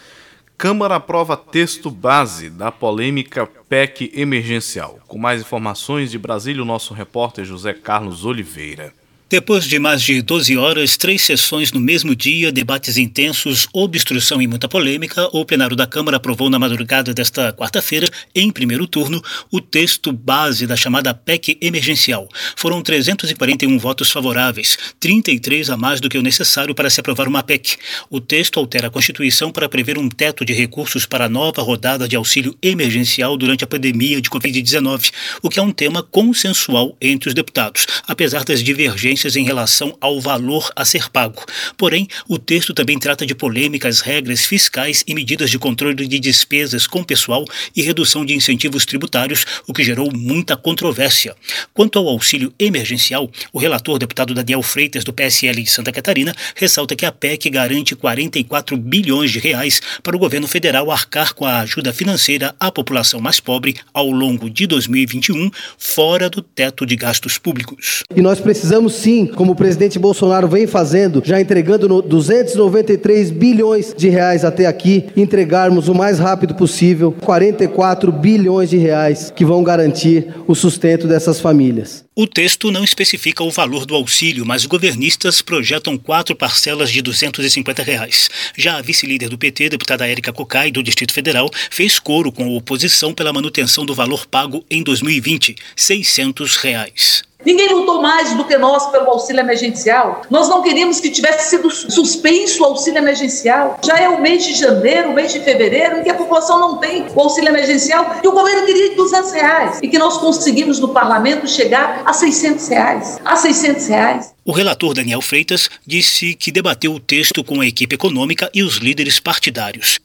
[0.57, 4.99] Câmara aprova texto base da polêmica PEC emergencial.
[5.05, 8.93] Com mais informações de Brasília, o nosso repórter José Carlos Oliveira.
[9.27, 14.45] Depois de mais de 12 horas, três sessões no mesmo dia, debates intensos, obstrução e
[14.45, 19.19] muita polêmica, o plenário da Câmara aprovou na madrugada desta quarta-feira, em primeiro turno,
[19.49, 22.29] o texto base da chamada PEC emergencial.
[22.55, 27.41] Foram 341 votos favoráveis, 33 a mais do que o necessário para se aprovar uma
[27.41, 27.77] PEC.
[28.11, 32.07] O texto altera a Constituição para prever um teto de recursos para a nova rodada
[32.07, 35.11] de auxílio emergencial durante a pandemia de Covid-19,
[35.41, 40.19] o que é um tema consensual entre os deputados, apesar das divergências em relação ao
[40.19, 41.43] valor a ser pago.
[41.77, 46.85] Porém, o texto também trata de polêmicas, regras fiscais e medidas de controle de despesas
[46.85, 47.45] com pessoal
[47.75, 51.35] e redução de incentivos tributários, o que gerou muita controvérsia.
[51.73, 56.95] Quanto ao auxílio emergencial, o relator deputado Daniel Freitas, do PSL de Santa Catarina, ressalta
[56.95, 61.59] que a PEC garante 44 bilhões de reais para o governo federal arcar com a
[61.59, 67.37] ajuda financeira à população mais pobre ao longo de 2021, fora do teto de gastos
[67.37, 68.03] públicos.
[68.15, 74.09] E nós precisamos sim, como o presidente Bolsonaro vem fazendo, já entregando 293 bilhões de
[74.09, 80.33] reais até aqui, entregarmos o mais rápido possível 44 bilhões de reais que vão garantir
[80.47, 82.03] o sustento dessas famílias.
[82.15, 87.83] O texto não especifica o valor do auxílio, mas governistas projetam quatro parcelas de 250
[87.83, 88.27] reais.
[88.57, 92.57] Já a vice-líder do PT, deputada Érica Cocai, do Distrito Federal, fez coro com a
[92.57, 97.23] oposição pela manutenção do valor pago em 2020, 600 reais.
[97.45, 100.23] Ninguém lutou mais do que nós pelo auxílio emergencial.
[100.29, 103.79] Nós não queríamos que tivesse sido suspenso o auxílio emergencial.
[103.85, 106.77] Já é o mês de janeiro, o mês de fevereiro, em que a população não
[106.77, 109.79] tem o auxílio emergencial e o governo queria de 200 reais.
[109.83, 113.19] E que nós conseguimos no parlamento chegar a 600 reais.
[113.23, 114.33] A 600 reais.
[114.43, 118.77] O relator Daniel Freitas disse que debateu o texto com a equipe econômica e os
[118.77, 119.99] líderes partidários.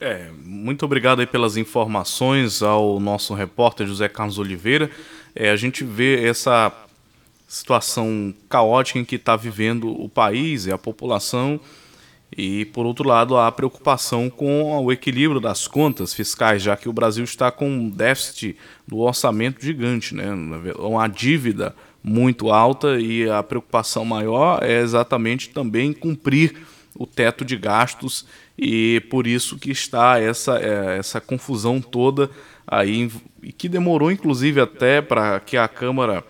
[0.00, 4.90] É, muito obrigado aí pelas informações ao nosso repórter José Carlos Oliveira
[5.34, 6.72] é, a gente vê essa
[7.46, 11.58] situação caótica em que está vivendo o país e a população,
[12.36, 16.92] e por outro lado a preocupação com o equilíbrio das contas fiscais, já que o
[16.92, 18.56] Brasil está com um déficit
[18.86, 20.26] do orçamento gigante, né?
[20.78, 26.54] uma dívida muito alta e a preocupação maior é exatamente também cumprir
[26.94, 28.26] o teto de gastos
[28.58, 32.30] e por isso que está essa, é, essa confusão toda
[32.66, 33.10] aí
[33.42, 36.24] e que demorou inclusive até para que a Câmara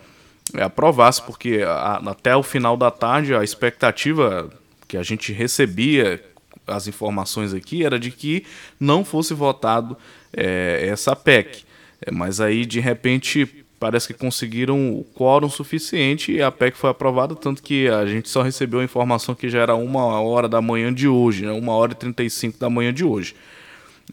[0.55, 4.51] é, aprovasse, porque a, até o final da tarde a expectativa
[4.87, 6.23] que a gente recebia
[6.67, 8.45] as informações aqui era de que
[8.79, 9.97] não fosse votado
[10.33, 11.65] é, essa PEC.
[12.01, 16.91] É, mas aí, de repente, parece que conseguiram o quórum suficiente e a PEC foi
[16.91, 20.61] aprovada, tanto que a gente só recebeu a informação que já era uma hora da
[20.61, 23.35] manhã de hoje, né, uma hora e 35 da manhã de hoje.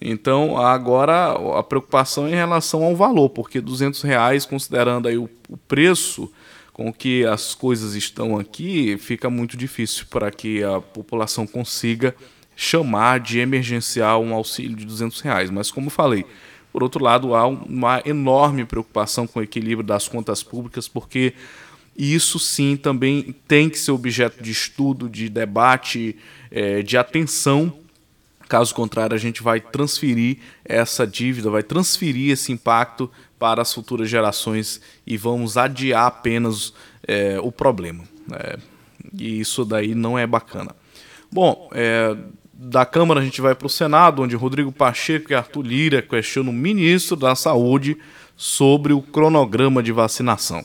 [0.02, 5.30] Então agora a preocupação é em relação ao valor, porque 200 reais, considerando aí o,
[5.50, 6.32] o preço
[6.74, 12.14] com que as coisas estão aqui, fica muito difícil para que a população consiga
[12.56, 15.50] chamar de emergencial um auxílio de 200 reais.
[15.50, 16.26] Mas como falei,
[16.72, 21.34] por outro lado, há uma enorme preocupação com o equilíbrio das contas públicas, porque
[21.98, 26.18] isso sim também tem que ser objeto de estudo, de debate,
[26.52, 27.74] é, de atenção.
[28.48, 34.10] Caso contrário, a gente vai transferir essa dívida, vai transferir esse impacto para as futuras
[34.10, 36.74] gerações e vamos adiar apenas
[37.08, 38.04] é, o problema.
[38.32, 38.58] É,
[39.18, 40.76] e isso daí não é bacana.
[41.32, 42.16] Bom, é,
[42.54, 46.52] da Câmara a gente vai para o Senado, onde Rodrigo Pacheco e Arthur Lira questionam
[46.52, 47.98] o ministro da Saúde
[48.38, 50.64] sobre o cronograma de vacinação.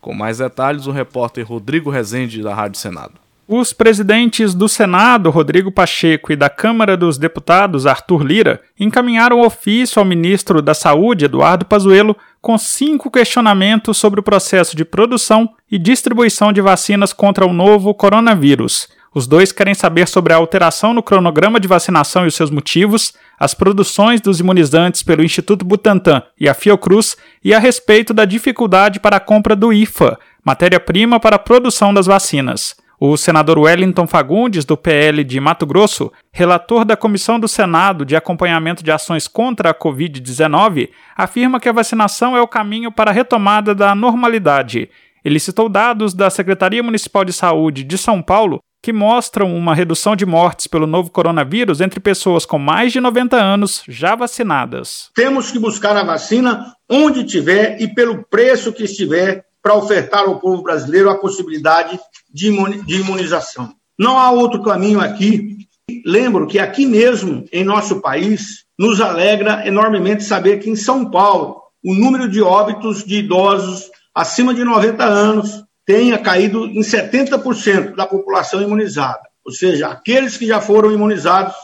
[0.00, 3.14] Com mais detalhes, o repórter Rodrigo Rezende, da Rádio Senado.
[3.52, 9.98] Os presidentes do Senado, Rodrigo Pacheco, e da Câmara dos Deputados, Arthur Lira, encaminharam ofício
[9.98, 15.78] ao ministro da Saúde, Eduardo Pazuello, com cinco questionamentos sobre o processo de produção e
[15.78, 18.86] distribuição de vacinas contra o novo coronavírus.
[19.12, 23.14] Os dois querem saber sobre a alteração no cronograma de vacinação e os seus motivos,
[23.36, 29.00] as produções dos imunizantes pelo Instituto Butantan e a Fiocruz e a respeito da dificuldade
[29.00, 32.76] para a compra do IFA, matéria-prima para a produção das vacinas.
[33.02, 38.14] O senador Wellington Fagundes, do PL de Mato Grosso, relator da Comissão do Senado de
[38.14, 43.14] Acompanhamento de Ações contra a Covid-19, afirma que a vacinação é o caminho para a
[43.14, 44.90] retomada da normalidade.
[45.24, 50.14] Ele citou dados da Secretaria Municipal de Saúde de São Paulo que mostram uma redução
[50.14, 55.10] de mortes pelo novo coronavírus entre pessoas com mais de 90 anos já vacinadas.
[55.14, 60.38] Temos que buscar a vacina onde tiver e pelo preço que estiver para ofertar ao
[60.38, 61.98] povo brasileiro a possibilidade
[62.32, 62.48] de
[62.88, 63.74] imunização.
[63.98, 65.58] Não há outro caminho aqui.
[66.06, 71.60] Lembro que aqui mesmo, em nosso país, nos alegra enormemente saber que em São Paulo,
[71.84, 78.06] o número de óbitos de idosos acima de 90 anos tenha caído em 70% da
[78.06, 79.20] população imunizada.
[79.44, 81.54] Ou seja, aqueles que já foram imunizados,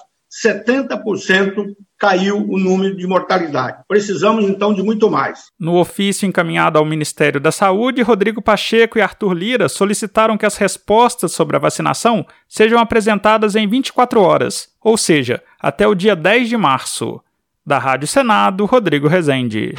[0.45, 3.79] 70% caiu o número de mortalidade.
[3.89, 5.47] Precisamos então de muito mais.
[5.59, 10.57] No ofício encaminhado ao Ministério da Saúde, Rodrigo Pacheco e Arthur Lira solicitaram que as
[10.57, 16.49] respostas sobre a vacinação sejam apresentadas em 24 horas, ou seja, até o dia 10
[16.49, 17.21] de março.
[17.65, 19.75] Da Rádio Senado, Rodrigo Rezende.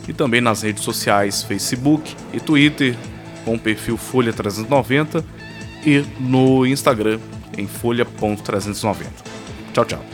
[0.08, 2.96] e também nas redes sociais Facebook e Twitter
[3.44, 5.26] com o perfil Folha 390
[5.86, 7.20] e no Instagram
[7.58, 9.08] em folha.390.
[9.74, 10.13] Tchau, tchau.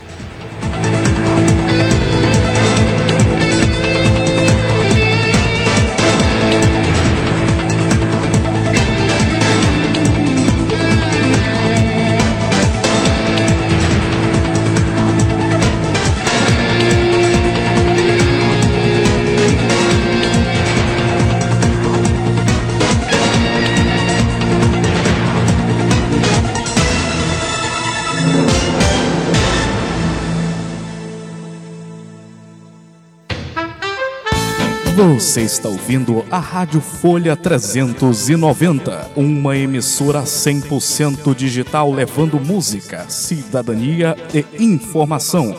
[35.20, 44.46] Você está ouvindo a Rádio Folha 390, uma emissora 100% digital levando música, cidadania e
[44.64, 45.54] informação.